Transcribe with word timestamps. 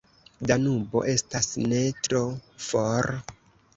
Danubo 0.51 1.03
estas 1.11 1.51
ne 1.73 1.81
tro 2.07 2.23
for. 2.69 3.11